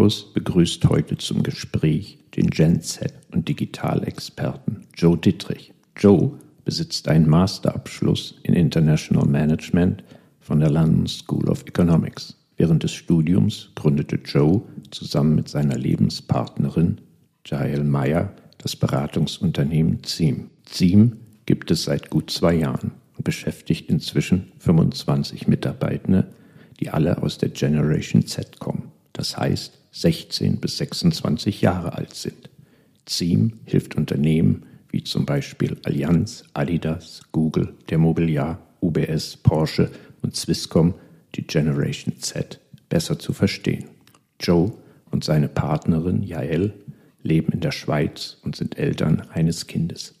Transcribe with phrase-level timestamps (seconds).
[0.00, 5.74] Markus begrüßt heute zum Gespräch den Gen Z und Digitalexperten Joe Dittrich.
[5.94, 10.02] Joe besitzt einen Masterabschluss in International Management
[10.40, 12.34] von der London School of Economics.
[12.56, 17.02] Während des Studiums gründete Joe zusammen mit seiner Lebenspartnerin
[17.44, 20.48] Jael Meyer das Beratungsunternehmen ZIEM.
[20.64, 26.26] ZIEM gibt es seit gut zwei Jahren und beschäftigt inzwischen 25 Mitarbeitende,
[26.80, 32.48] die alle aus der Generation Z kommen, das heißt 16 bis 26 Jahre alt sind.
[33.06, 39.90] ZIEM hilft Unternehmen wie zum Beispiel Allianz, Adidas, Google, der Mobiliar, UBS, Porsche
[40.22, 40.94] und Swisscom
[41.34, 43.86] die Generation Z besser zu verstehen.
[44.40, 44.72] Joe
[45.10, 46.72] und seine Partnerin Jael
[47.22, 50.14] leben in der Schweiz und sind Eltern eines Kindes.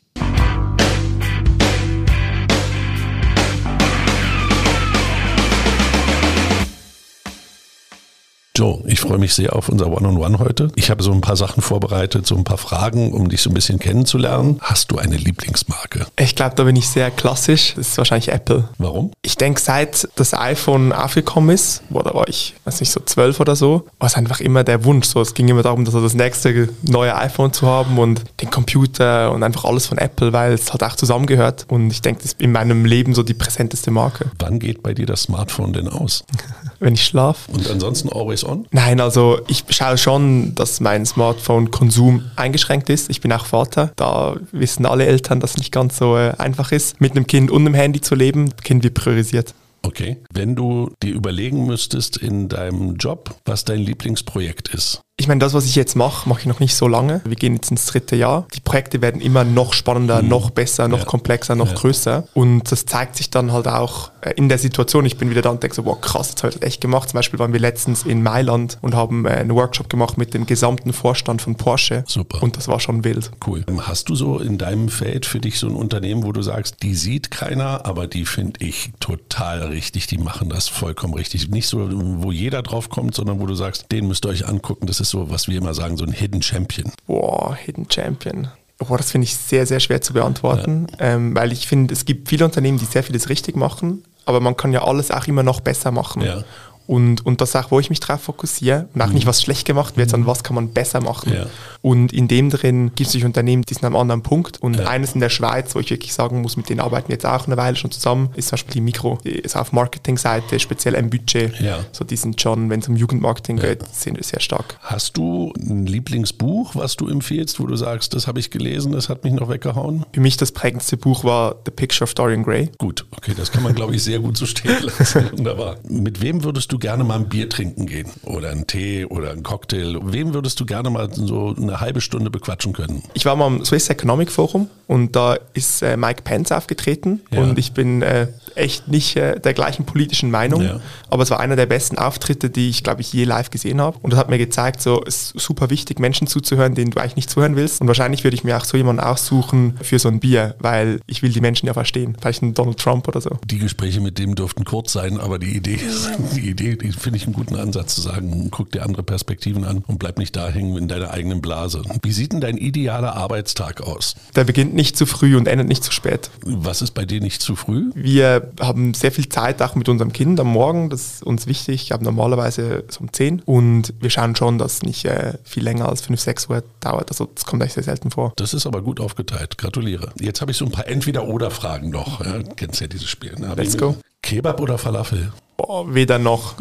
[8.60, 10.70] Joe, ich freue mich sehr auf unser One-on-One -on -One heute.
[10.74, 13.54] Ich habe so ein paar Sachen vorbereitet, so ein paar Fragen, um dich so ein
[13.54, 14.58] bisschen kennenzulernen.
[14.60, 16.04] Hast du eine Lieblingsmarke?
[16.18, 17.72] Ich glaube, da bin ich sehr klassisch.
[17.74, 18.68] Das ist wahrscheinlich Apple.
[18.76, 19.12] Warum?
[19.22, 23.40] Ich denke, seit das iPhone aufgekommen ist, boah, da war ich, weiß nicht, so zwölf
[23.40, 25.06] oder so, war es einfach immer der Wunsch.
[25.06, 29.32] So, es ging immer darum, dass das nächste neue iPhone zu haben und den Computer
[29.32, 31.64] und einfach alles von Apple, weil es halt auch zusammengehört.
[31.70, 34.30] Und ich denke, das ist in meinem Leben so die präsenteste Marke.
[34.38, 36.24] Wann geht bei dir das Smartphone denn aus?
[36.80, 37.52] Wenn ich schlafe.
[37.52, 38.66] Und ansonsten always on?
[38.72, 43.10] Nein, also ich schaue schon, dass mein Smartphone-Konsum eingeschränkt ist.
[43.10, 43.92] Ich bin auch Vater.
[43.96, 47.50] Da wissen alle Eltern, dass es nicht ganz so äh, einfach ist, mit einem Kind
[47.50, 48.50] und einem Handy zu leben.
[48.56, 49.54] Das Kind wird priorisiert.
[49.82, 50.18] Okay.
[50.32, 55.52] Wenn du dir überlegen müsstest in deinem Job, was dein Lieblingsprojekt ist, ich meine, das,
[55.52, 57.20] was ich jetzt mache, mache ich noch nicht so lange.
[57.26, 58.46] Wir gehen jetzt ins dritte Jahr.
[58.54, 60.28] Die Projekte werden immer noch spannender, mhm.
[60.28, 61.04] noch besser, noch ja.
[61.04, 61.74] komplexer, noch ja.
[61.74, 62.24] größer.
[62.32, 65.04] Und das zeigt sich dann halt auch äh, in der Situation.
[65.04, 67.10] Ich bin wieder da und denke so, wow, krass, das habe ich echt gemacht.
[67.10, 70.46] Zum Beispiel waren wir letztens in Mailand und haben äh, einen Workshop gemacht mit dem
[70.46, 72.02] gesamten Vorstand von Porsche.
[72.06, 72.42] Super.
[72.42, 73.30] Und das war schon wild.
[73.46, 73.62] Cool.
[73.82, 76.94] Hast du so in deinem Feld für dich so ein Unternehmen, wo du sagst, die
[76.94, 80.06] sieht keiner, aber die finde ich total richtig.
[80.06, 81.50] Die machen das vollkommen richtig.
[81.50, 81.90] Nicht so,
[82.22, 84.86] wo jeder drauf kommt, sondern wo du sagst, den müsst ihr euch angucken.
[84.86, 86.92] Das ist so, was wir immer sagen, so ein Hidden Champion?
[87.06, 88.48] Boah, Hidden Champion.
[88.78, 91.14] Boah, das finde ich sehr, sehr schwer zu beantworten, ja.
[91.14, 94.56] ähm, weil ich finde, es gibt viele Unternehmen, die sehr vieles richtig machen, aber man
[94.56, 96.22] kann ja alles auch immer noch besser machen.
[96.22, 96.44] Ja.
[96.90, 99.14] Und, und das ist auch, wo ich mich drauf fokussiere und auch mhm.
[99.14, 101.32] nicht, was schlecht gemacht wird, sondern was kann man besser machen.
[101.32, 101.46] Ja.
[101.82, 104.60] Und in dem drin gibt es sich Unternehmen, die sind am anderen Punkt.
[104.60, 104.88] Und ja.
[104.88, 107.46] eines in der Schweiz, wo ich wirklich sagen muss, mit denen arbeiten wir jetzt auch
[107.46, 109.20] eine Weile schon zusammen, ist zum Beispiel die Mikro.
[109.22, 111.60] Die ist auf Marketingseite, speziell im Budget.
[111.60, 111.78] Ja.
[111.92, 114.76] So die sind schon, wenn es um Jugendmarketing geht, sind wir sehr stark.
[114.82, 119.08] Hast du ein Lieblingsbuch, was du empfiehlst, wo du sagst, das habe ich gelesen, das
[119.08, 120.04] hat mich noch weggehauen?
[120.12, 122.68] Für mich das prägendste Buch war The Picture of Dorian Gray.
[122.78, 125.30] Gut, okay, das kann man, glaube ich, sehr gut so stehen lassen.
[125.38, 125.76] Wunderbar.
[125.88, 129.42] Mit wem würdest du gerne mal ein Bier trinken gehen oder einen Tee oder einen
[129.42, 129.98] Cocktail?
[130.02, 133.02] Wem würdest du gerne mal so eine halbe Stunde bequatschen können?
[133.14, 137.40] Ich war mal am Swiss Economic Forum und da ist äh, Mike Pence aufgetreten ja.
[137.40, 140.80] und ich bin äh, echt nicht äh, der gleichen politischen Meinung, ja.
[141.08, 143.98] aber es war einer der besten Auftritte, die ich, glaube ich, je live gesehen habe
[144.02, 147.16] und das hat mir gezeigt, so es ist super wichtig, Menschen zuzuhören, denen du eigentlich
[147.16, 150.20] nicht zuhören willst und wahrscheinlich würde ich mir auch so jemanden aussuchen für so ein
[150.20, 153.38] Bier, weil ich will die Menschen ja verstehen, vielleicht ein Donald Trump oder so.
[153.44, 155.78] Die Gespräche mit dem durften kurz sein, aber die Idee,
[156.34, 159.84] die Idee, die finde ich einen guten Ansatz zu sagen, guck dir andere Perspektiven an
[159.86, 161.82] und bleib nicht da hängen in deiner eigenen Blase.
[162.02, 164.14] Wie sieht denn dein idealer Arbeitstag aus?
[164.36, 166.30] Der beginnt nicht zu früh und endet nicht zu spät.
[166.44, 167.90] Was ist bei dir nicht zu früh?
[167.94, 171.82] Wir haben sehr viel Zeit auch mit unserem Kind am Morgen, das ist uns wichtig.
[171.82, 175.62] Ich habe normalerweise so um 10 und wir schauen schon, dass es nicht äh, viel
[175.62, 177.10] länger als 5, 6 Uhr dauert.
[177.10, 178.32] Also das kommt eigentlich sehr selten vor.
[178.36, 179.58] Das ist aber gut aufgeteilt.
[179.58, 180.12] Gratuliere.
[180.20, 182.24] Jetzt habe ich so ein paar Entweder-Oder-Fragen noch.
[182.24, 183.34] Ja, kennst ja dieses Spiel.
[183.38, 183.52] Ne?
[183.56, 183.96] Let's go.
[184.22, 185.32] Kebab oder Falafel?
[185.56, 186.54] Boah, weder noch.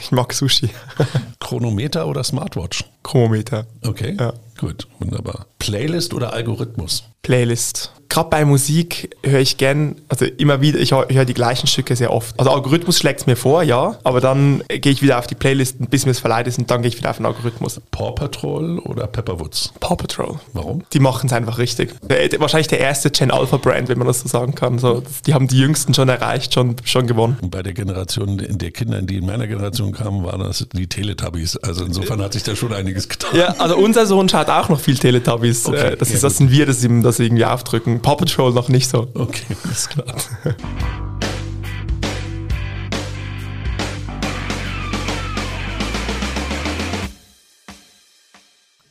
[0.00, 0.70] Ich mag Sushi.
[1.40, 2.84] Chronometer oder Smartwatch?
[3.02, 3.66] Chronometer.
[3.82, 4.16] Okay.
[4.18, 4.32] Ja.
[4.58, 5.46] Gut, wunderbar.
[5.58, 7.04] Playlist oder Algorithmus?
[7.22, 11.94] Playlist gerade bei Musik höre ich gern, also immer wieder, ich höre die gleichen Stücke
[11.96, 12.38] sehr oft.
[12.38, 15.86] Also Algorithmus schlägt es mir vor, ja, aber dann gehe ich wieder auf die Playlisten,
[15.86, 17.80] bis mir es verleiht ist und dann gehe ich wieder auf den Algorithmus.
[17.90, 19.72] Paw Patrol oder Pepperwoods?
[19.80, 20.40] Paw Patrol.
[20.52, 20.82] Warum?
[20.92, 21.94] Die machen es einfach richtig.
[22.38, 24.78] Wahrscheinlich der erste Gen Alpha Brand, wenn man das so sagen kann.
[24.78, 27.38] So, die haben die Jüngsten schon erreicht, schon, schon gewonnen.
[27.40, 31.56] Und bei der Generation der Kinder, die in meiner Generation kamen, waren das die Teletubbies.
[31.58, 33.36] Also insofern hat sich da schon einiges getan.
[33.36, 35.66] Ja, also unser Sohn schaut auch noch viel Teletubbies.
[35.66, 38.00] Okay, äh, das, ist, das sind wir, das ihm das irgendwie aufdrücken.
[38.00, 39.08] Paw Patrol noch nicht so.
[39.14, 40.06] Okay, ist klar.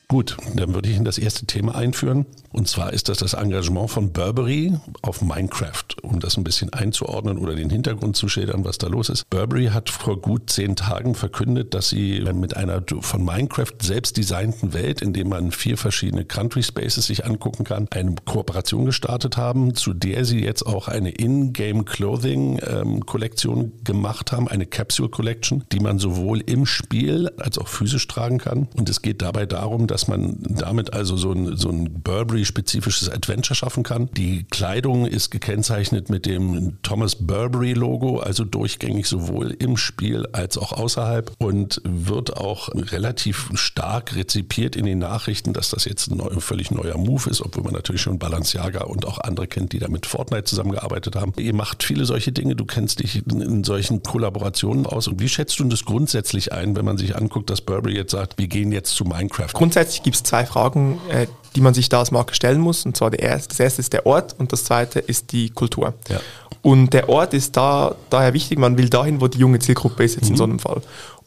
[0.09, 2.25] Gut, dann würde ich in das erste Thema einführen.
[2.54, 7.38] Und zwar ist das das Engagement von Burberry auf Minecraft, um das ein bisschen einzuordnen
[7.38, 9.30] oder den Hintergrund zu schildern, was da los ist.
[9.30, 14.74] Burberry hat vor gut zehn Tagen verkündet, dass sie mit einer von Minecraft selbst designten
[14.74, 19.75] Welt, in dem man vier verschiedene Country Spaces sich angucken kann, eine Kooperation gestartet haben,
[19.75, 25.65] zu der sie jetzt auch eine In-Game Clothing ähm, Kollektion gemacht haben, eine Capsule Collection,
[25.74, 28.69] die man sowohl im Spiel als auch physisch tragen kann.
[28.77, 33.10] Und es geht dabei darum, dass dass man damit also so ein, so ein Burberry-spezifisches
[33.10, 34.12] Adventure schaffen kann.
[34.16, 40.72] Die Kleidung ist gekennzeichnet mit dem Thomas Burberry-Logo, also durchgängig sowohl im Spiel als auch
[40.72, 46.30] außerhalb und wird auch relativ stark rezipiert in den Nachrichten, dass das jetzt ein neu,
[46.42, 49.88] völlig neuer Move ist, obwohl man natürlich schon Balenciaga und auch andere kennt, die da
[49.88, 51.34] mit Fortnite zusammengearbeitet haben.
[51.40, 55.08] Ihr macht viele solche Dinge, du kennst dich in solchen Kollaborationen aus.
[55.08, 58.38] Und wie schätzt du das grundsätzlich ein, wenn man sich anguckt, dass Burberry jetzt sagt,
[58.38, 59.54] wir gehen jetzt zu Minecraft?
[59.54, 62.86] Grundsätzlich grundsätzlich gibt es zwei Fragen, äh, die man sich da als Marke stellen muss.
[62.86, 65.94] Und zwar erste, das erste ist der Ort und das zweite ist die Kultur.
[66.10, 66.19] Ja.
[66.62, 70.16] Und der Ort ist da daher wichtig, man will dahin, wo die junge Zielgruppe ist,
[70.16, 70.31] jetzt mhm.
[70.31, 70.81] in so einem Fall.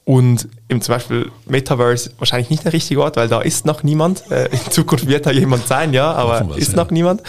[0.04, 4.30] Und im zum Beispiel Metaverse wahrscheinlich nicht der richtige Ort, weil da ist noch niemand.
[4.30, 6.76] Äh, in Zukunft wird da jemand sein, ja, aber ist ja.
[6.76, 7.22] noch niemand.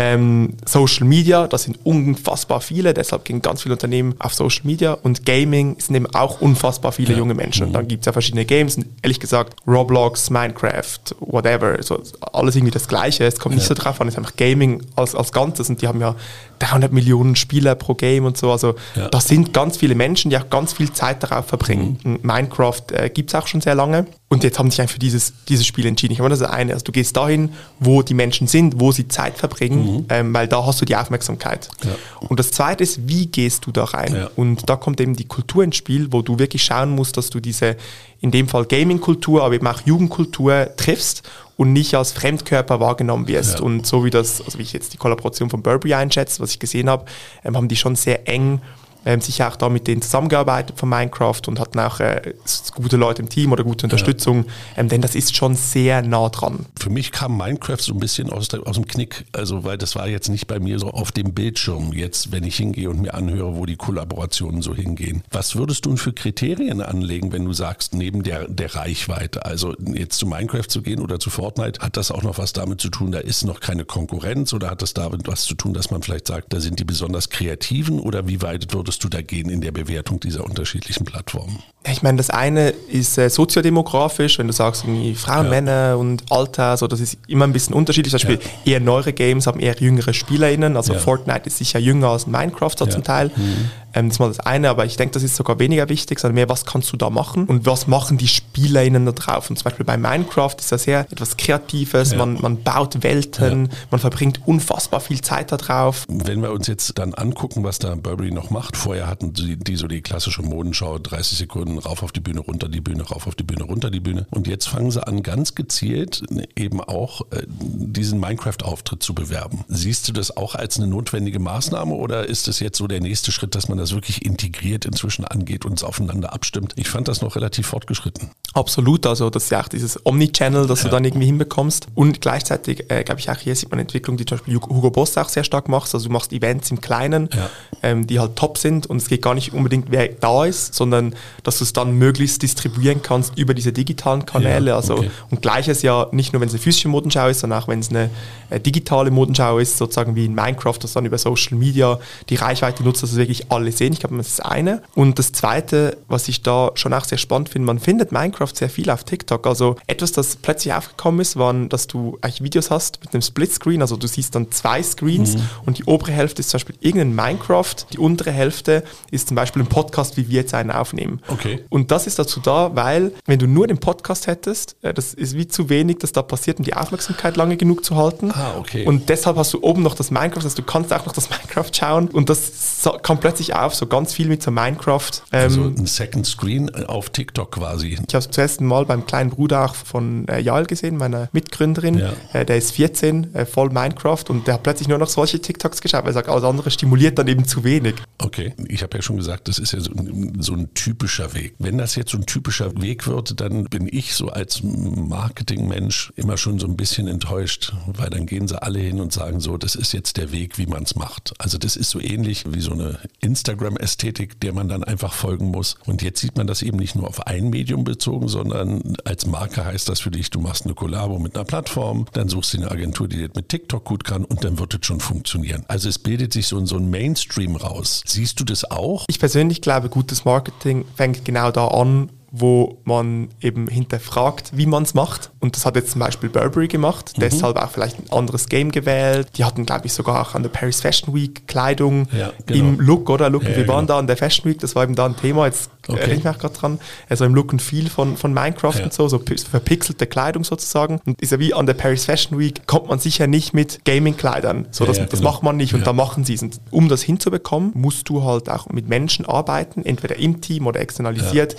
[0.00, 4.92] Ähm, Social Media, das sind unfassbar viele, deshalb gehen ganz viele Unternehmen auf Social Media
[4.92, 7.18] und Gaming sind eben auch unfassbar viele ja.
[7.18, 7.66] junge Menschen.
[7.66, 7.88] Und dann mhm.
[7.88, 12.00] gibt es ja verschiedene Games und ehrlich gesagt, Roblox, Minecraft, whatever, so
[12.32, 13.24] alles irgendwie das Gleiche.
[13.24, 13.58] Es kommt ja.
[13.58, 16.14] nicht so drauf an, es ist einfach Gaming als, als Ganzes und die haben ja
[16.58, 18.50] 300 Millionen Spieler pro Game und so.
[18.52, 19.08] Also ja.
[19.08, 21.98] das sind ganz viele Menschen, die auch ganz viel Zeit darauf verbringen.
[22.02, 22.20] Mhm.
[22.22, 24.06] Minecraft äh, gibt es auch schon sehr lange.
[24.30, 26.12] Und jetzt haben sich einfach für dieses, dieses Spiel entschieden.
[26.12, 26.74] Ich meine, das ist eine.
[26.74, 30.06] Also du gehst dahin, wo die Menschen sind, wo sie Zeit verbringen, mhm.
[30.10, 31.68] ähm, weil da hast du die Aufmerksamkeit.
[31.82, 31.92] Ja.
[32.28, 34.14] Und das zweite ist, wie gehst du da rein?
[34.14, 34.30] Ja.
[34.36, 37.40] Und da kommt eben die Kultur ins Spiel, wo du wirklich schauen musst, dass du
[37.40, 37.76] diese,
[38.20, 43.58] in dem Fall Gaming-Kultur, aber eben auch Jugendkultur triffst und nicht als Fremdkörper wahrgenommen wirst.
[43.58, 43.64] Ja.
[43.64, 46.58] Und so wie das, also wie ich jetzt die Kollaboration von Burberry einschätze, was ich
[46.58, 47.04] gesehen habe,
[47.44, 48.60] ähm, haben die schon sehr eng
[49.08, 52.34] ähm, sicher auch da mit denen zusammengearbeitet von Minecraft und hatten auch äh,
[52.74, 54.52] gute Leute im Team oder gute Unterstützung, ja.
[54.76, 56.66] ähm, denn das ist schon sehr nah dran.
[56.78, 59.94] Für mich kam Minecraft so ein bisschen aus, der, aus dem Knick, also weil das
[59.94, 63.14] war jetzt nicht bei mir so auf dem Bildschirm, jetzt wenn ich hingehe und mir
[63.14, 65.22] anhöre, wo die Kollaborationen so hingehen.
[65.30, 70.18] Was würdest du für Kriterien anlegen, wenn du sagst, neben der, der Reichweite, also jetzt
[70.18, 73.12] zu Minecraft zu gehen oder zu Fortnite, hat das auch noch was damit zu tun,
[73.12, 76.26] da ist noch keine Konkurrenz oder hat das damit was zu tun, dass man vielleicht
[76.26, 79.60] sagt, da sind die besonders Kreativen oder wie weit würdest würdest du da gehen in
[79.60, 81.58] der Bewertung dieser unterschiedlichen Plattformen?
[81.86, 85.50] Ich meine, das eine ist äh, soziodemografisch, wenn du sagst, irgendwie Frauen, ja.
[85.50, 88.10] Männer und Alter, so, das ist immer ein bisschen unterschiedlich.
[88.10, 88.72] Zum Beispiel ja.
[88.72, 90.98] eher neuere Games haben eher jüngere SpielerInnen, also ja.
[90.98, 93.30] Fortnite ist sicher jünger als Minecraft so zum Teil.
[93.34, 93.70] Mhm.
[93.98, 96.36] Ähm, das ist mal das eine, aber ich denke, das ist sogar weniger wichtig, sondern
[96.36, 99.50] mehr, was kannst du da machen und was machen die SpielerInnen da drauf.
[99.50, 104.00] Und zum Beispiel bei Minecraft ist das sehr etwas Kreatives, man, man baut Welten, man
[104.00, 106.04] verbringt unfassbar viel Zeit da drauf.
[106.08, 109.76] Wenn wir uns jetzt dann angucken, was da Burberry noch macht, vorher hatten die, die
[109.76, 113.34] so die klassische Modenschau, 30 Sekunden rauf auf die Bühne, runter die Bühne, rauf auf
[113.34, 114.26] die Bühne, runter die Bühne.
[114.30, 116.22] Und jetzt fangen sie an, ganz gezielt
[116.56, 119.64] eben auch äh, diesen Minecraft-Auftritt zu bewerben.
[119.68, 123.32] Siehst du das auch als eine notwendige Maßnahme oder ist es jetzt so der nächste
[123.32, 126.74] Schritt, dass man das wirklich integriert inzwischen angeht und es aufeinander abstimmt?
[126.76, 128.30] Ich fand das noch relativ fortgeschritten.
[128.54, 130.84] Absolut, also das ist ja auch dieses Omni-Channel, das ja.
[130.86, 131.86] du dann irgendwie hinbekommst.
[131.94, 135.16] Und gleichzeitig, äh, glaube ich, auch hier sieht man Entwicklung, die zum Beispiel Hugo Boss
[135.18, 135.92] auch sehr stark macht.
[135.94, 137.50] Also du machst Events im Kleinen, ja.
[137.82, 141.14] ähm, die halt top sind und es geht gar nicht unbedingt, wer da ist, sondern
[141.42, 144.70] dass du es dann möglichst distribuieren kannst über diese digitalen Kanäle.
[144.70, 145.10] Ja, also okay.
[145.30, 147.90] und gleiches ja nicht nur, wenn es eine physische Modenschau ist, sondern auch wenn es
[147.90, 148.10] eine
[148.50, 152.82] äh, digitale Modenschau ist, sozusagen wie in Minecraft, dass dann über Social Media die Reichweite
[152.82, 153.92] nutzt, dass es wirklich alle sehen.
[153.92, 154.82] Ich glaube, das ist das eine.
[154.94, 158.70] Und das zweite, was ich da schon auch sehr spannend finde, man findet Minecraft sehr
[158.70, 159.46] viel auf TikTok.
[159.46, 163.80] Also etwas, das plötzlich aufgekommen ist, waren, dass du eigentlich Videos hast mit einem Splitscreen,
[163.82, 165.42] also du siehst dann zwei Screens mhm.
[165.66, 169.62] und die obere Hälfte ist zum Beispiel irgendein Minecraft, die untere Hälfte ist zum Beispiel
[169.62, 171.20] ein Podcast, wie wir jetzt einen aufnehmen.
[171.28, 171.64] Okay.
[171.68, 175.36] Und das ist dazu da, weil wenn du nur den Podcast hättest, äh, das ist
[175.36, 178.30] wie zu wenig, dass da passiert, um die Aufmerksamkeit lange genug zu halten.
[178.32, 178.84] Ah, okay.
[178.84, 181.70] Und deshalb hast du oben noch das Minecraft, also du kannst auch noch das Minecraft
[181.72, 185.10] schauen und das kommt plötzlich auf, so ganz viel mit so Minecraft.
[185.30, 187.88] Also ähm, ein Second Screen auf TikTok quasi.
[187.88, 191.28] Ich habe es zum ersten Mal beim kleinen Bruder auch von äh, Jael gesehen, meiner
[191.32, 191.98] Mitgründerin.
[191.98, 192.12] Ja.
[192.32, 195.80] Äh, der ist 14, äh, voll Minecraft und der hat plötzlich nur noch solche TikToks
[195.80, 197.94] geschaut, weil er sagt, alles andere stimuliert dann eben zu wenig.
[198.18, 199.90] Okay, ich habe ja schon gesagt, das ist ja so,
[200.38, 201.54] so ein typischer Weg.
[201.58, 206.36] Wenn das jetzt so ein typischer Weg wird, dann bin ich so als Marketingmensch immer
[206.36, 209.74] schon so ein bisschen enttäuscht, weil dann gehen sie alle hin und sagen so, das
[209.74, 211.34] ist jetzt der Weg, wie man es macht.
[211.38, 215.50] Also das ist so ähnlich wie so eine Insta Instagram-Ästhetik, der man dann einfach folgen
[215.50, 215.76] muss.
[215.86, 219.64] Und jetzt sieht man das eben nicht nur auf ein Medium bezogen, sondern als Marke
[219.64, 222.70] heißt das für dich, du machst eine Kollabo mit einer Plattform, dann suchst du eine
[222.70, 225.64] Agentur, die das mit TikTok gut kann und dann wird es schon funktionieren.
[225.68, 228.02] Also es bildet sich so, so ein Mainstream raus.
[228.06, 229.04] Siehst du das auch?
[229.08, 234.82] Ich persönlich glaube, gutes Marketing fängt genau da an, wo man eben hinterfragt, wie man
[234.82, 235.30] es macht.
[235.40, 237.22] Und das hat jetzt zum Beispiel Burberry gemacht, mhm.
[237.22, 239.28] deshalb auch vielleicht ein anderes Game gewählt.
[239.36, 242.60] Die hatten, glaube ich, sogar auch an der Paris Fashion Week Kleidung ja, genau.
[242.60, 243.30] im Look, oder?
[243.30, 243.94] Look, ja, wir waren genau.
[243.94, 245.98] da an der Fashion Week, das war eben da ein Thema, jetzt okay.
[245.98, 246.78] erinnere ich mich gerade dran.
[247.08, 248.84] Also im Look und Feel von, von Minecraft ja.
[248.84, 251.00] und so, so verpixelte Kleidung sozusagen.
[251.06, 254.68] Und ist ja wie an der Paris Fashion Week, kommt man sicher nicht mit Gaming-Kleidern.
[254.70, 255.30] So, das, das genau.
[255.30, 256.42] macht man nicht und da machen sie es.
[256.42, 260.80] Und um das hinzubekommen, musst du halt auch mit Menschen arbeiten, entweder im Team oder
[260.80, 261.56] externalisiert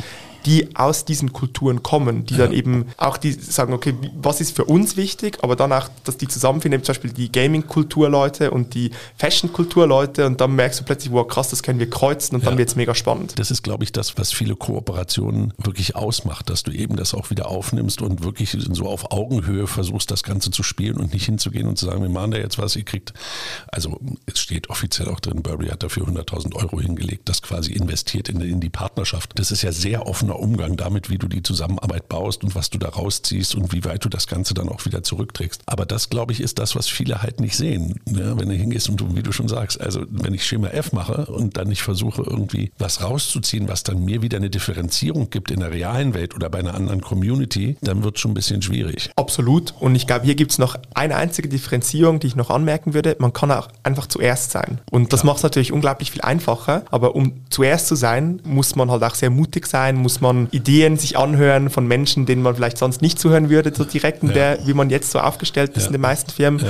[0.49, 2.45] die aus diesen Kulturen kommen, die ja.
[2.45, 6.17] dann eben auch die sagen, okay, was ist für uns wichtig, aber dann auch, dass
[6.17, 11.27] die zusammenfinden, zum Beispiel die Gaming-Kultur-Leute und die Fashion-Kultur-Leute und dann merkst du plötzlich, wow,
[11.27, 12.49] krass, das können wir kreuzen und ja.
[12.49, 13.37] dann wird es mega spannend.
[13.37, 17.29] Das ist, glaube ich, das, was viele Kooperationen wirklich ausmacht, dass du eben das auch
[17.29, 21.67] wieder aufnimmst und wirklich so auf Augenhöhe versuchst, das Ganze zu spielen und nicht hinzugehen
[21.67, 23.13] und zu sagen, wir machen da jetzt was, ihr kriegt,
[23.67, 28.29] also es steht offiziell auch drin, Burberry hat dafür 100.000 Euro hingelegt, das quasi investiert
[28.29, 29.33] in, in die Partnerschaft.
[29.35, 32.77] Das ist ja sehr offen Umgang damit, wie du die Zusammenarbeit baust und was du
[32.77, 35.61] da rausziehst und wie weit du das Ganze dann auch wieder zurückträgst.
[35.65, 37.99] Aber das, glaube ich, ist das, was viele halt nicht sehen.
[38.07, 40.93] Ja, wenn du hingehst und du, wie du schon sagst, also wenn ich Schema F
[40.93, 45.51] mache und dann nicht versuche, irgendwie was rauszuziehen, was dann mir wieder eine Differenzierung gibt
[45.51, 48.61] in der realen Welt oder bei einer anderen Community, dann wird es schon ein bisschen
[48.61, 49.09] schwierig.
[49.15, 49.73] Absolut.
[49.79, 53.15] Und ich glaube, hier gibt es noch eine einzige Differenzierung, die ich noch anmerken würde.
[53.19, 54.79] Man kann auch einfach zuerst sein.
[54.91, 56.83] Und das macht es natürlich unglaublich viel einfacher.
[56.91, 60.97] Aber um zuerst zu sein, muss man halt auch sehr mutig sein, muss man Ideen
[60.97, 64.59] sich anhören von Menschen, denen man vielleicht sonst nicht zuhören würde, so direkt in der,
[64.65, 65.87] wie man jetzt so aufgestellt ist ja.
[65.87, 66.65] in den meisten Firmen.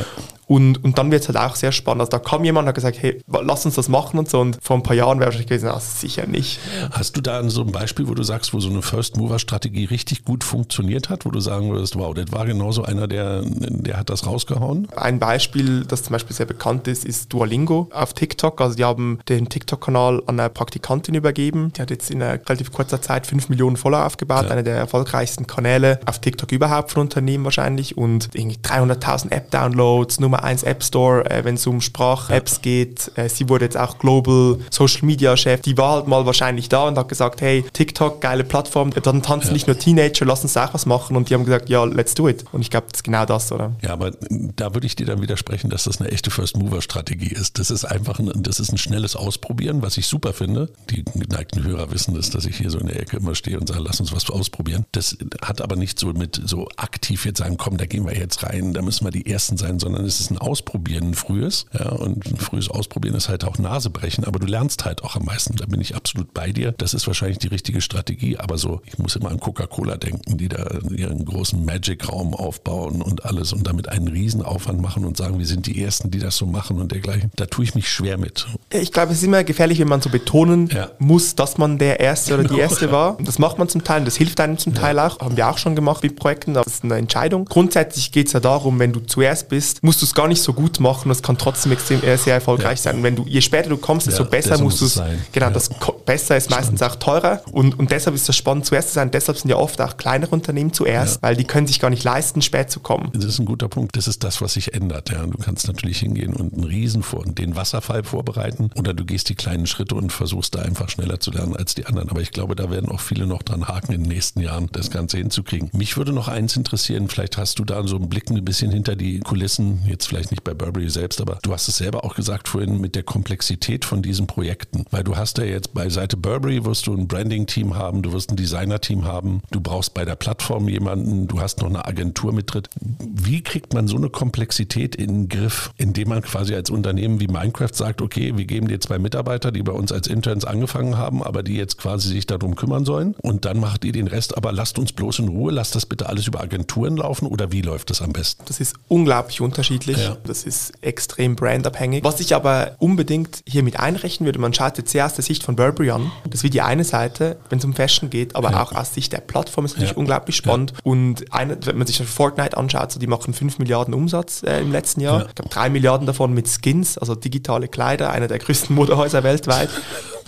[0.49, 2.01] Und, und dann wird es halt auch sehr spannend.
[2.01, 4.39] Also da kam jemand und hat gesagt, hey, lass uns das machen und so.
[4.39, 6.59] Und vor ein paar Jahren wäre wahrscheinlich gewesen, ach, sicher nicht.
[6.89, 10.43] Hast du da so ein Beispiel, wo du sagst, wo so eine First-Mover-Strategie richtig gut
[10.43, 14.25] funktioniert hat, wo du sagen würdest, wow, das war genauso einer, der, der hat das
[14.25, 14.87] rausgehauen?
[14.95, 18.59] Ein Beispiel, das zum Beispiel sehr bekannt ist, ist Duolingo auf TikTok.
[18.59, 21.73] Also die haben den TikTok-Kanal an eine Praktikantin übergeben.
[21.73, 24.49] Die hat jetzt in einer relativ kurzer Zeit 5 Millionen Follower aufgebaut, ja.
[24.49, 30.38] einer der erfolgreichsten Kanäle auf TikTok überhaupt von Unternehmen wahrscheinlich und irgendwie 300.000 App-Downloads, Nummer
[30.39, 33.11] Nummer 1 App Store, äh, wenn es um Sprach-Apps geht.
[33.15, 35.61] Äh, sie wurde jetzt auch Global Social Media Chef.
[35.61, 38.91] Die war halt mal wahrscheinlich da und hat gesagt, hey, TikTok, geile Plattform.
[38.91, 39.53] Dann tanzen ja.
[39.53, 41.17] nicht nur Teenager, lass uns auch was machen.
[41.17, 42.45] Und die haben gesagt, ja, let's do it.
[42.51, 43.73] Und ich glaube, das ist genau das, oder?
[43.81, 44.11] Ja, aber
[44.55, 47.59] da würde ich dir dann widersprechen, dass das eine echte First-Mover-Strategie ist.
[47.59, 50.69] Das ist einfach ein, das ist ein schnelles Ausprobieren, was ich super finde.
[50.89, 53.67] Die geneigten Hörer wissen das, dass ich hier so in der Ecke immer stehe und
[53.67, 54.85] sage, lass uns was ausprobieren.
[54.91, 58.43] Das hat aber nicht so mit so aktiv jetzt sagen, komm, da gehen wir jetzt
[58.43, 61.65] rein, da müssen wir die Ersten sein, sondern es ist ein Ausprobieren, ein frühes.
[61.73, 65.25] Ja, und ein frühes Ausprobieren ist halt auch Nasebrechen, aber du lernst halt auch am
[65.25, 65.55] meisten.
[65.55, 66.71] Da bin ich absolut bei dir.
[66.77, 70.49] Das ist wahrscheinlich die richtige Strategie, aber so, ich muss immer an Coca-Cola denken, die
[70.49, 75.45] da ihren großen Magic-Raum aufbauen und alles und damit einen Riesenaufwand machen und sagen, wir
[75.45, 77.31] sind die Ersten, die das so machen und dergleichen.
[77.35, 78.47] Da tue ich mich schwer mit.
[78.69, 80.91] Ich glaube, es ist immer gefährlich, wenn man so betonen ja.
[80.99, 82.59] muss, dass man der Erste oder die.
[82.59, 83.17] Erste war.
[83.17, 85.19] Und das macht man zum Teil und das hilft einem zum Teil auch.
[85.19, 87.45] Haben wir auch schon gemacht mit Projekten, das ist eine Entscheidung.
[87.45, 90.51] Grundsätzlich geht es ja darum, wenn du zuerst bist, musst du es gar nicht so
[90.51, 91.07] gut machen.
[91.07, 92.83] Das kann trotzdem extrem äh, sehr erfolgreich ja.
[92.91, 92.97] sein.
[92.97, 95.01] Und wenn du, je später du kommst, desto ja, besser musst du es.
[95.31, 95.49] Genau, ja.
[95.49, 95.69] das
[96.05, 97.41] besser ist meistens auch teurer.
[97.53, 99.11] Und, und deshalb ist das spannend, zuerst zu sein.
[99.11, 102.41] Deshalb sind ja oft auch kleinere Unternehmen zuerst, weil die können sich gar nicht leisten,
[102.41, 103.11] spät zu kommen.
[103.13, 103.95] Das ist ein guter Punkt.
[103.95, 105.09] Das ist das, was sich ändert.
[105.09, 105.25] Ja.
[105.25, 109.35] Du kannst natürlich hingehen und einen Riesen vor, den Wasserfall vorbereiten oder du gehst die
[109.35, 112.09] kleinen Schritte und versuchst da einfach schneller zu lernen als die anderen.
[112.09, 114.91] Aber ich glaube, da werden auch viele noch dran haken in den nächsten Jahren, das
[114.91, 115.69] Ganze hinzukriegen.
[115.71, 118.97] Mich würde noch eins interessieren, vielleicht hast du da so einen Blick ein bisschen hinter
[118.97, 122.47] die Kulissen, jetzt vielleicht nicht bei Burberry selbst, aber du hast es selber auch gesagt
[122.47, 126.65] vorhin mit der Komplexität von diesen Projekten, weil du hast ja jetzt bei Seite Burberry
[126.65, 130.67] wirst du ein Branding-Team haben, du wirst ein Designer-Team haben, du brauchst bei der Plattform
[130.67, 132.63] jemanden, du hast noch eine Agentur mit drin.
[132.99, 137.27] Wie kriegt man so eine Komplexität in den Griff, indem man quasi als Unternehmen wie
[137.27, 141.23] Minecraft sagt, okay, wir geben dir zwei Mitarbeiter, die bei uns als Interns angefangen haben,
[141.23, 144.51] aber die jetzt quasi sich darum kümmern sollen und dann macht ihr den Rest, aber
[144.51, 147.89] lasst uns bloß in Ruhe, lasst das bitte alles über Agenturen laufen oder wie läuft
[147.89, 148.43] das am besten?
[148.47, 149.88] Das ist unglaublich unterschiedlich.
[149.97, 150.17] Ja.
[150.25, 152.03] Das ist extrem brandabhängig.
[152.03, 155.43] Was ich aber unbedingt hier mit einrechnen würde, man schaut jetzt sehr aus der Sicht
[155.43, 156.11] von Burberry an.
[156.29, 158.63] Das wird die eine Seite, wenn es um Fashion geht, aber ja.
[158.63, 159.97] auch aus Sicht der Plattform ist natürlich ja.
[159.97, 160.73] unglaublich spannend.
[160.83, 164.71] Und eine, wenn man sich Fortnite anschaut, so die machen 5 Milliarden Umsatz äh, im
[164.71, 165.27] letzten Jahr.
[165.27, 169.69] Ich glaube, 3 Milliarden davon mit Skins, also digitale Kleider, einer der größten Modehäuser weltweit.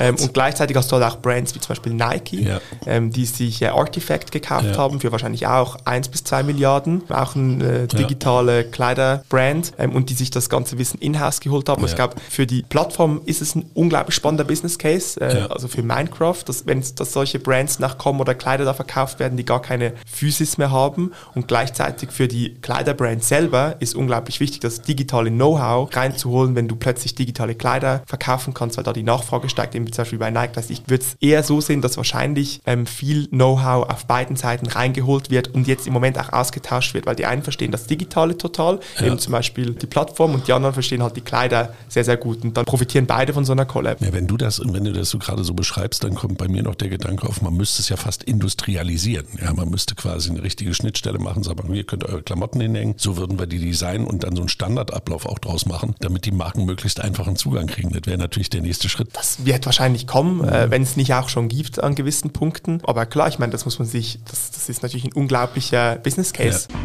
[0.02, 2.60] Ähm, und gleichzeitig hast du halt auch Brands wie zum Beispiel Nike, ja.
[2.88, 4.78] ähm, die sich äh, Artifact gekauft ja.
[4.78, 10.10] haben für wahrscheinlich auch 1 bis 2 Milliarden, auch eine äh, digitale Kleiderbrand ähm, und
[10.10, 11.86] die sich das ganze Wissen in-house geholt haben.
[11.86, 15.84] Ich glaube, für die Plattform ist es ein unglaublich spannender Business Case, äh, also für
[15.84, 19.94] Minecraft, dass wenn dass solche Brands nachkommen oder Kleider da verkauft werden, die gar keine
[20.12, 25.96] Physis mehr haben und gleichzeitig für die Kleiderbrand selber ist unglaublich wichtig, das digitale Know-how
[25.96, 30.04] reinzuholen, wenn du plötzlich digitale Kleider verkaufen kannst, weil da die Nachfrage steigt, eben zum
[30.04, 30.54] Beispiel bei Nike.
[30.54, 34.68] Das ich würde es eher so sehen, dass wahrscheinlich ähm, viel Know-how auf beiden Seiten
[34.68, 38.38] reingeholt wird und jetzt im Moment auch ausgetauscht wird, weil die einen verstehen das Digitale
[38.38, 39.08] total, ja.
[39.08, 42.44] eben zum Beispiel die Plattform und die anderen verstehen halt die Kleider sehr, sehr gut
[42.44, 44.02] und dann profitieren beide von so einer Collab.
[44.02, 46.64] Ja, wenn du das, wenn du das so gerade so beschreibst, dann kommt bei mir
[46.64, 49.28] noch der Gedanke auf, man müsste es ja fast industrialisieren.
[49.42, 53.18] Ja, man müsste quasi eine richtige Schnittstelle machen, sagen, ihr könnt eure Klamotten hinhängen, so
[53.18, 56.66] würden wir die designen und dann so einen Standardablauf auch draus machen, damit die Marken
[56.66, 57.92] möglichst einfachen Zugang kriegen.
[57.92, 59.10] Das wäre natürlich der nächste Schritt.
[59.14, 62.82] Das wird wahrscheinlich kommen, äh, wenn es nicht auch schon gibt an gewissen Punkten.
[62.84, 66.34] Aber klar, ich meine, das muss man sich, das, das ist natürlich ein unglaublicher Business
[66.34, 66.68] Case.
[66.70, 66.78] Ja.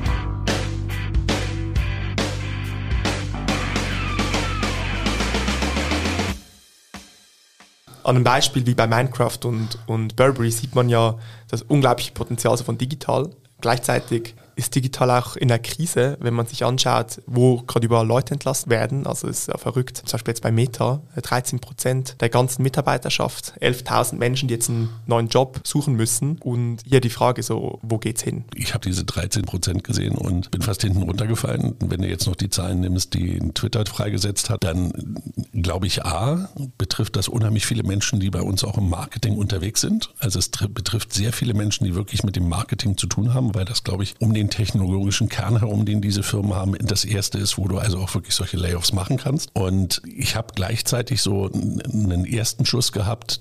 [8.03, 12.57] An einem Beispiel wie bei Minecraft und, und Burberry sieht man ja das unglaubliche Potenzial
[12.57, 13.29] von digital.
[13.61, 18.33] Gleichzeitig ist digital auch in der Krise, wenn man sich anschaut, wo gerade überall Leute
[18.33, 19.07] entlassen werden.
[19.07, 19.99] Also ist ja verrückt.
[19.99, 24.71] Zum Beispiel jetzt bei Meta, 13 äh, Prozent der ganzen Mitarbeiterschaft, 11.000 Menschen, die jetzt
[24.71, 26.39] einen neuen Job suchen müssen.
[26.39, 28.45] Und hier die Frage so, wo geht's hin?
[28.55, 31.77] Ich habe diese 13 Prozent gesehen und bin fast hinten runtergefallen.
[31.81, 35.21] Wenn du jetzt noch die Zahlen nimmst, die Twitter freigesetzt hat, dann
[35.53, 36.49] glaube ich, A,
[36.79, 40.11] betrifft das unheimlich viele Menschen, die bei uns auch im Marketing unterwegs sind.
[40.19, 43.65] Also es betrifft sehr viele Menschen, die wirklich mit dem Marketing zu tun haben, weil
[43.65, 47.39] das, glaube ich, um den den technologischen Kern herum, den diese Firmen haben, das erste
[47.39, 49.51] ist, wo du also auch wirklich solche Layoffs machen kannst.
[49.55, 53.41] Und ich habe gleichzeitig so einen ersten Schuss gehabt.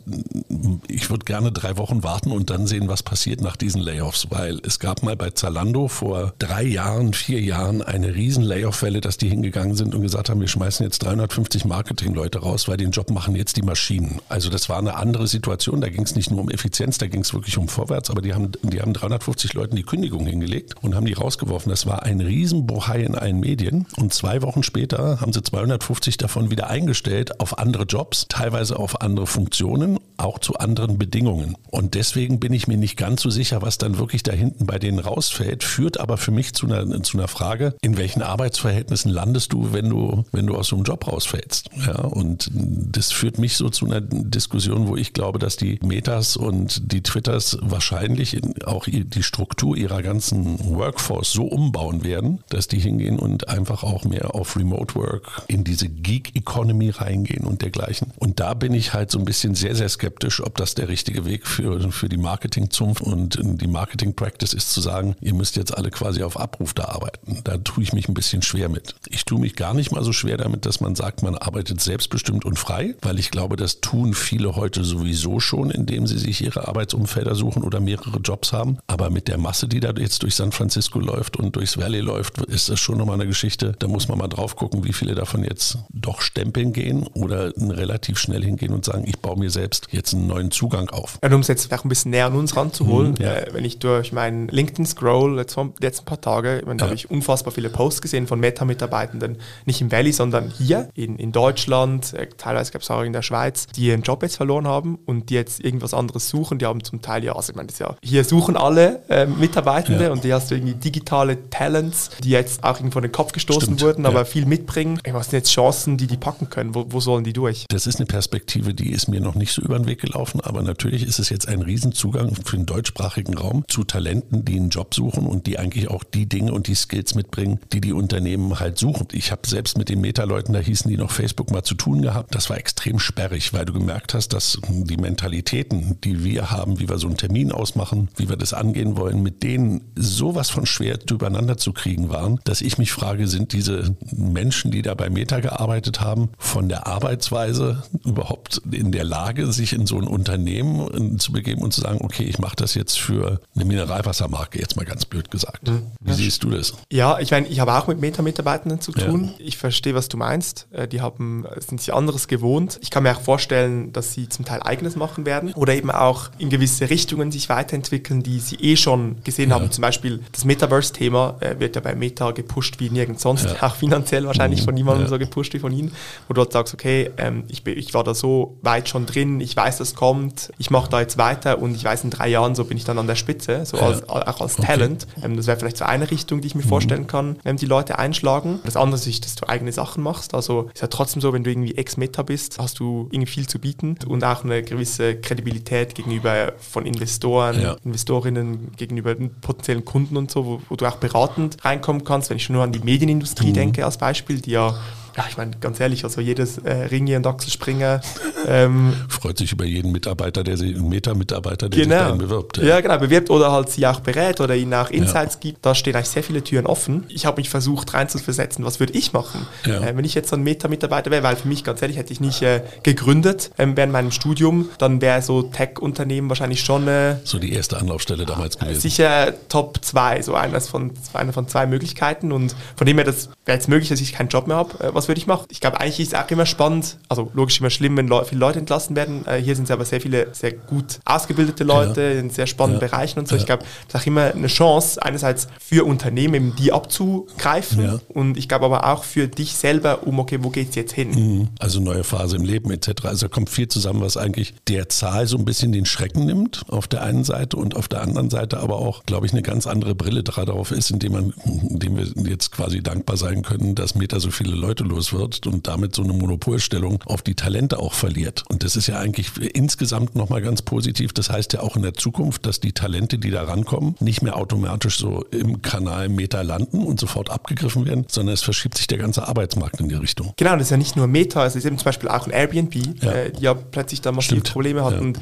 [0.87, 4.59] Ich würde gerne drei Wochen warten und dann sehen, was passiert nach diesen Layoffs, weil
[4.63, 9.29] es gab mal bei Zalando vor drei Jahren, vier Jahren eine riesen Layoff-Welle, dass die
[9.29, 13.35] hingegangen sind und gesagt haben, wir schmeißen jetzt 350 Marketing-Leute raus, weil den Job machen
[13.35, 14.21] jetzt die Maschinen.
[14.29, 15.81] Also das war eine andere Situation.
[15.81, 18.33] Da ging es nicht nur um Effizienz, da ging es wirklich um Vorwärts, aber die
[18.33, 21.69] haben, die haben 350 Leuten die Kündigung hingelegt und haben die rausgeworfen.
[21.69, 23.85] Das war ein Riesenbohai in allen Medien.
[23.97, 29.01] Und zwei Wochen später haben sie 250 davon wieder eingestellt auf andere Jobs, teilweise auf
[29.01, 31.57] andere Funktionen, auch zu anderen Bedingungen.
[31.69, 34.79] Und deswegen bin ich mir nicht ganz so sicher, was dann wirklich da hinten bei
[34.79, 39.53] denen rausfällt, führt aber für mich zu einer, zu einer Frage, in welchen Arbeitsverhältnissen landest
[39.53, 41.69] du, wenn du, wenn du aus so einem Job rausfällst?
[41.85, 46.37] Ja, und das führt mich so zu einer Diskussion, wo ich glaube, dass die Metas
[46.37, 52.77] und die Twitters wahrscheinlich auch die Struktur ihrer ganzen Workforce so umbauen werden, dass die
[52.77, 58.11] hingehen und einfach auch mehr auf Remote Work in diese Geek Economy reingehen und dergleichen.
[58.17, 61.25] Und da bin ich halt so ein bisschen sehr, sehr skeptisch, ob das der richtige
[61.25, 65.89] Weg für, für die Marketing-Zunft und die Marketing-Practice ist zu sagen, ihr müsst jetzt alle
[65.89, 67.39] quasi auf Abruf da arbeiten.
[67.43, 68.93] Da tue ich mich ein bisschen schwer mit.
[69.09, 72.45] Ich tue mich gar nicht mal so schwer damit, dass man sagt, man arbeitet selbstbestimmt
[72.45, 76.67] und frei, weil ich glaube, das tun viele heute sowieso schon, indem sie sich ihre
[76.67, 78.77] Arbeitsumfelder suchen oder mehrere Jobs haben.
[78.85, 82.01] Aber mit der Masse, die da jetzt durch San Francisco Francisco läuft und durchs Valley
[82.01, 83.75] läuft, ist das schon nochmal eine Geschichte.
[83.79, 88.19] Da muss man mal drauf gucken, wie viele davon jetzt doch stempeln gehen oder relativ
[88.19, 91.17] schnell hingehen und sagen, ich baue mir selbst jetzt einen neuen Zugang auf.
[91.23, 93.35] Ja, um es jetzt auch ein bisschen näher an uns ranzuholen, mhm, ja.
[93.35, 96.87] äh, wenn ich durch meinen LinkedIn scroll, jetzt die letzten paar Tage, ich meine, da
[96.87, 96.89] ja.
[96.89, 101.31] habe ich unfassbar viele Posts gesehen von Meta-Mitarbeitenden, nicht im Valley, sondern hier in, in
[101.31, 104.99] Deutschland, äh, teilweise gab es auch in der Schweiz, die ihren Job jetzt verloren haben
[105.05, 106.59] und die jetzt irgendwas anderes suchen.
[106.59, 110.03] Die haben zum Teil ja, also ich meine, das ja, hier suchen alle äh, Mitarbeitende
[110.03, 110.11] ja.
[110.11, 113.61] und die hast du irgendwie digitale Talents, die jetzt auch irgendwo in den Kopf gestoßen
[113.61, 114.25] Stimmt, wurden, aber ja.
[114.25, 114.99] viel mitbringen.
[115.11, 116.75] Was sind jetzt Chancen, die die packen können?
[116.75, 117.65] Wo, wo, sollen die durch?
[117.69, 120.61] Das ist eine Perspektive, die ist mir noch nicht so über den Weg gelaufen, aber
[120.61, 124.93] natürlich ist es jetzt ein Riesenzugang für den deutschsprachigen Raum zu Talenten, die einen Job
[124.93, 128.77] suchen und die eigentlich auch die Dinge und die Skills mitbringen, die die Unternehmen halt
[128.77, 129.07] suchen.
[129.11, 132.33] Ich habe selbst mit den Meta-Leuten, da hießen die noch Facebook mal zu tun gehabt.
[132.33, 136.89] Das war extrem sperrig, weil du gemerkt hast, dass die Mentalitäten, die wir haben, wie
[136.89, 140.99] wir so einen Termin ausmachen, wie wir das angehen wollen, mit denen sowas von schwer
[141.09, 145.39] übereinander zu kriegen waren, dass ich mich frage, sind diese Menschen, die da bei Meta
[145.39, 151.31] gearbeitet haben, von der Arbeitsweise überhaupt in der Lage, sich in so ein Unternehmen zu
[151.31, 155.05] begeben und zu sagen, okay, ich mache das jetzt für eine Mineralwassermarke, jetzt mal ganz
[155.05, 155.67] blöd gesagt.
[155.67, 155.83] Mhm.
[156.01, 156.17] Wie ja.
[156.17, 156.73] siehst du das?
[156.91, 159.25] Ja, ich meine, ich habe auch mit Meta-Mitarbeitenden zu tun.
[159.25, 159.33] Ja.
[159.39, 160.67] Ich verstehe, was du meinst.
[160.71, 162.79] Äh, die haben, sind sich anderes gewohnt.
[162.81, 166.29] Ich kann mir auch vorstellen, dass sie zum Teil eigenes machen werden oder eben auch
[166.37, 169.55] in gewisse Richtungen sich weiterentwickeln, die sie eh schon gesehen ja.
[169.55, 169.71] haben.
[169.71, 173.55] Zum Beispiel das Metaverse-Thema äh, wird ja bei Meta gepusht wie nirgends sonst, ja.
[173.61, 174.65] auch finanziell wahrscheinlich mhm.
[174.65, 175.09] von niemandem ja.
[175.09, 175.93] so gepusht wie von Ihnen,
[176.27, 179.55] wo du halt sagst, okay, ähm, ich, ich war da so weit schon drin, ich
[179.55, 182.65] weiß, das kommt, ich mache da jetzt weiter und ich weiß, in drei Jahren so
[182.65, 184.67] bin ich dann an der Spitze, so als, auch als okay.
[184.67, 185.07] Talent.
[185.23, 186.69] Ähm, das wäre vielleicht so eine Richtung, die ich mir mhm.
[186.69, 188.59] vorstellen kann, wenn die Leute einschlagen.
[188.65, 190.33] Das andere ist, dass du eigene Sachen machst.
[190.33, 193.59] Also ist ja trotzdem so, wenn du irgendwie Ex-Meta bist, hast du irgendwie viel zu
[193.59, 197.77] bieten und auch eine gewisse Kredibilität gegenüber von Investoren, ja.
[197.85, 202.29] Investorinnen, gegenüber potenziellen Kunden und so, wo, wo, du auch beratend reinkommen kannst.
[202.29, 203.53] Wenn ich nur an die Medienindustrie mhm.
[203.53, 204.75] denke als Beispiel, die ja
[205.17, 208.01] ja, ich meine, ganz ehrlich, also jedes äh, Ringier und Achselspringer
[208.47, 211.95] ähm, freut sich über jeden Mitarbeiter, der sich, einen Meta-Mitarbeiter, der genau.
[211.95, 212.57] sich dahin bewirbt.
[212.57, 212.65] Ja.
[212.65, 212.81] ja.
[212.81, 215.39] genau, bewirbt oder halt sie auch berät oder ihnen auch Insights ja.
[215.39, 215.65] gibt.
[215.65, 217.05] Da stehen eigentlich sehr viele Türen offen.
[217.07, 219.79] Ich habe mich versucht reinzuversetzen, was würde ich machen, ja.
[219.79, 222.19] äh, wenn ich jetzt so ein Meta-Mitarbeiter wäre, weil für mich, ganz ehrlich, hätte ich
[222.19, 227.39] nicht äh, gegründet ähm, während meinem Studium, dann wäre so Tech-Unternehmen wahrscheinlich schon äh, so
[227.39, 228.81] die erste Anlaufstelle damals gewesen.
[228.81, 233.29] Sicher Top 2, so eines von, einer von zwei Möglichkeiten und von dem her, das
[233.45, 234.83] wäre jetzt möglich, dass ich keinen Job mehr habe.
[234.83, 235.45] Äh, was was würde ich machen?
[235.49, 238.39] Ich glaube, eigentlich ist es auch immer spannend, also logisch immer schlimm, wenn Le viele
[238.39, 239.23] Leute entlassen werden.
[239.27, 242.19] Äh, hier sind es aber sehr viele sehr gut ausgebildete Leute ja.
[242.19, 242.87] in sehr spannenden ja.
[242.87, 243.35] Bereichen und so.
[243.35, 243.39] Ja.
[243.41, 248.49] Ich glaube, das ist auch immer eine Chance, einerseits für Unternehmen, die abzugreifen und ich
[248.49, 251.09] glaube aber auch für dich selber, um, okay, wo geht es jetzt hin?
[251.11, 251.47] Mhm.
[251.59, 253.05] Also neue Phase im Leben etc.
[253.05, 256.63] Also da kommt viel zusammen, was eigentlich der Zahl so ein bisschen den Schrecken nimmt
[256.69, 259.67] auf der einen Seite und auf der anderen Seite aber auch, glaube ich, eine ganz
[259.67, 261.33] andere Brille darauf ist, indem man,
[261.69, 265.47] indem wir jetzt quasi dankbar sein können, dass Meta so viele Leute los arbeitslos wird
[265.47, 268.43] und damit so eine Monopolstellung auf die Talente auch verliert.
[268.49, 271.13] Und das ist ja eigentlich insgesamt nochmal ganz positiv.
[271.13, 274.35] Das heißt ja auch in der Zukunft, dass die Talente, die da rankommen, nicht mehr
[274.35, 278.97] automatisch so im Kanal Meta landen und sofort abgegriffen werden, sondern es verschiebt sich der
[278.97, 280.33] ganze Arbeitsmarkt in die Richtung.
[280.37, 282.75] Genau, das ist ja nicht nur Meta, es ist eben zum Beispiel auch ein Airbnb,
[283.01, 283.11] ja.
[283.11, 284.93] Äh, die ja plötzlich da massive Probleme hat.
[284.93, 284.99] Ja.
[284.99, 285.19] Und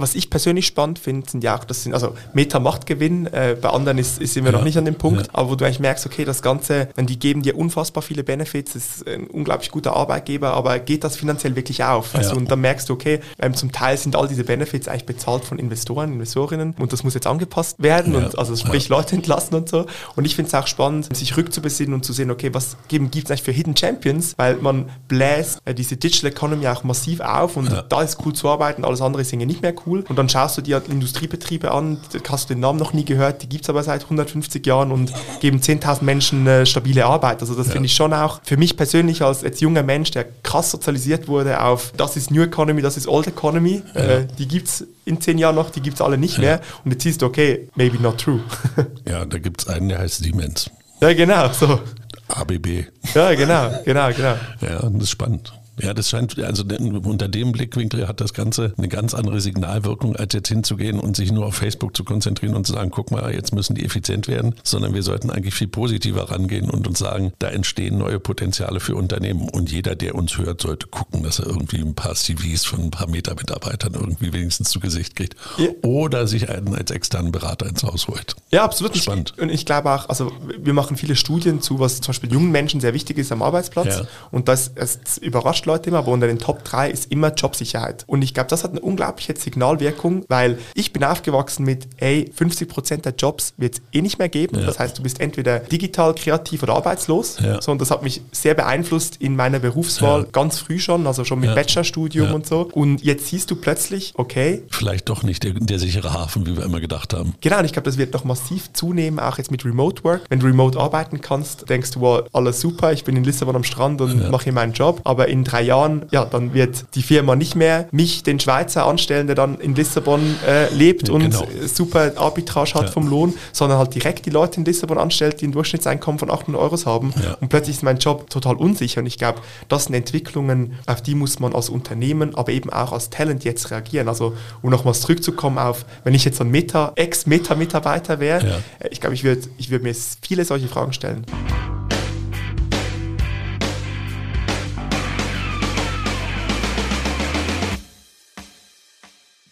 [0.00, 3.56] was ich persönlich spannend finde, sind ja auch, das sind, also Meta macht Gewinn, äh,
[3.60, 4.58] bei anderen ist, ist sind wir ja.
[4.58, 5.34] noch nicht an dem Punkt, ja.
[5.34, 8.76] aber wo du eigentlich merkst, okay, das Ganze, wenn die geben dir unfassbar viele Benefits,
[8.76, 12.14] ist ein unglaublich guter Arbeitgeber, aber geht das finanziell wirklich auf?
[12.14, 12.36] Also, ja.
[12.36, 15.58] und dann merkst du, okay, ähm, zum Teil sind all diese Benefits eigentlich bezahlt von
[15.58, 19.86] Investoren, Investorinnen und das muss jetzt angepasst werden und also sprich Leute entlassen und so.
[20.16, 23.30] Und ich finde es auch spannend, sich rückzubesinnen und zu sehen, okay, was gibt es
[23.30, 27.84] eigentlich für Hidden Champions, weil man bläst äh, diese Digital Economy auch massiv auf und
[27.88, 30.04] da ist cool zu arbeiten, alles andere ist nicht mehr cool cool.
[30.08, 31.98] Und dann schaust du dir Industriebetriebe an,
[32.28, 35.12] hast du den Namen noch nie gehört, die gibt es aber seit 150 Jahren und
[35.40, 37.40] geben 10.000 Menschen äh, stabile Arbeit.
[37.40, 37.72] Also das ja.
[37.72, 41.62] finde ich schon auch für mich persönlich als, als junger Mensch, der krass sozialisiert wurde
[41.62, 44.00] auf, das ist New Economy, das ist Old Economy, ja.
[44.00, 46.40] äh, die gibt es in zehn Jahren noch, die gibt es alle nicht ja.
[46.40, 46.60] mehr.
[46.84, 48.40] Und jetzt siehst du, okay, maybe not true.
[49.08, 50.70] ja, da gibt es einen, der heißt Siemens.
[51.00, 51.80] Ja, genau, so.
[52.28, 52.84] ABB.
[53.14, 54.36] Ja, genau, genau, genau.
[54.60, 55.52] Ja, das ist spannend.
[55.82, 56.64] Ja, das scheint, also
[57.04, 61.32] unter dem Blickwinkel hat das Ganze eine ganz andere Signalwirkung, als jetzt hinzugehen und sich
[61.32, 64.54] nur auf Facebook zu konzentrieren und zu sagen, guck mal, jetzt müssen die effizient werden,
[64.62, 68.94] sondern wir sollten eigentlich viel positiver rangehen und uns sagen, da entstehen neue Potenziale für
[68.96, 72.80] Unternehmen und jeder, der uns hört, sollte gucken, dass er irgendwie ein paar CVs von
[72.80, 75.68] ein paar Meta-Mitarbeitern irgendwie wenigstens zu Gesicht kriegt ja.
[75.82, 78.36] oder sich einen als externen Berater ins Haus holt.
[78.50, 78.96] Ja, absolut.
[78.96, 79.38] Spannend.
[79.38, 82.80] Und ich glaube auch, also wir machen viele Studien zu, was zum Beispiel jungen Menschen
[82.80, 84.06] sehr wichtig ist am Arbeitsplatz ja.
[84.30, 88.04] und das, das überrascht Leute immer, aber unter den Top 3 ist immer Jobsicherheit.
[88.06, 93.02] Und ich glaube, das hat eine unglaubliche Signalwirkung, weil ich bin aufgewachsen mit, ey, 50%
[93.02, 94.58] der Jobs wird es eh nicht mehr geben.
[94.58, 94.66] Ja.
[94.66, 97.38] Das heißt, du bist entweder digital, kreativ oder arbeitslos.
[97.40, 97.60] Ja.
[97.62, 100.26] So, und das hat mich sehr beeinflusst in meiner Berufswahl ja.
[100.32, 102.68] ganz früh schon, also schon mit Bachelorstudium und so.
[102.72, 104.62] Und jetzt siehst du plötzlich, okay.
[104.70, 107.34] Vielleicht doch nicht der, der sichere Hafen, wie wir immer gedacht haben.
[107.40, 110.22] Genau, und ich glaube, das wird noch massiv zunehmen, auch jetzt mit Remote Work.
[110.28, 113.64] Wenn du remote arbeiten kannst, denkst du, wow, alles super, ich bin in Lissabon am
[113.64, 115.00] Strand und mache hier meinen Job.
[115.04, 119.26] Aber in drei Jahren, ja, dann wird die Firma nicht mehr mich, den Schweizer, anstellen,
[119.26, 121.46] der dann in Lissabon äh, lebt ja, und genau.
[121.66, 122.90] super Arbitrage hat ja.
[122.90, 126.60] vom Lohn, sondern halt direkt die Leute in Lissabon anstellt, die ein Durchschnittseinkommen von 800
[126.60, 127.12] Euro haben.
[127.22, 127.36] Ja.
[127.40, 129.00] Und plötzlich ist mein Job total unsicher.
[129.00, 132.92] Und ich glaube, das sind Entwicklungen, auf die muss man als Unternehmen, aber eben auch
[132.92, 134.08] als Talent jetzt reagieren.
[134.08, 139.14] Also, um nochmals zurückzukommen auf, wenn ich jetzt ein Meta, Ex-Meta-Mitarbeiter wäre, äh, ich glaube,
[139.14, 141.24] ich würde ich würd mir viele solche Fragen stellen.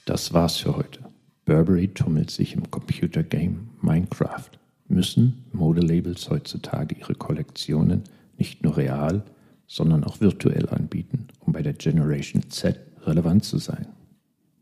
[0.09, 1.01] Das war's für heute.
[1.45, 4.49] Burberry tummelt sich im Computergame Minecraft.
[4.89, 8.05] Müssen Modelabels heutzutage ihre Kollektionen
[8.39, 9.23] nicht nur real,
[9.67, 13.87] sondern auch virtuell anbieten, um bei der Generation Z relevant zu sein?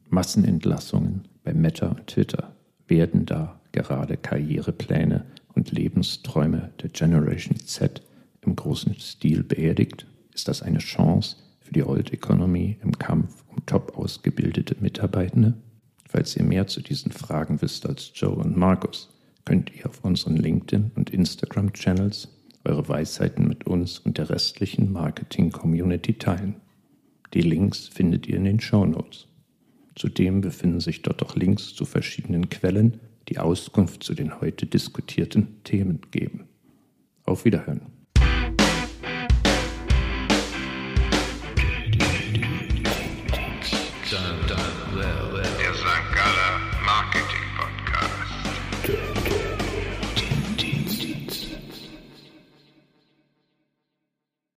[0.09, 2.53] Massenentlassungen bei Meta und Twitter
[2.89, 8.03] werden da gerade Karrierepläne und Lebensträume der Generation Z
[8.41, 10.09] im großen Stil beerdigt?
[10.35, 15.55] Ist das eine Chance für die Old Economy im Kampf top ausgebildete Mitarbeitende?
[16.09, 19.09] Falls ihr mehr zu diesen Fragen wisst als Joe und Markus,
[19.45, 22.29] könnt ihr auf unseren LinkedIn- und Instagram-Channels
[22.65, 26.57] eure Weisheiten mit uns und der restlichen Marketing-Community teilen.
[27.33, 29.27] Die Links findet ihr in den Show Notes.
[29.95, 35.63] Zudem befinden sich dort auch Links zu verschiedenen Quellen, die Auskunft zu den heute diskutierten
[35.65, 36.45] Themen geben.
[37.25, 37.96] Auf Wiederhören.